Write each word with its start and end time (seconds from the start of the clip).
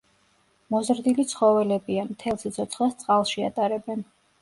მოზრდილი 0.75 1.27
ცხოველებია, 1.35 2.09
მთელ 2.09 2.43
სიცოცხლეს 2.47 3.01
წყალში 3.07 3.51
ატარებენ. 3.53 4.07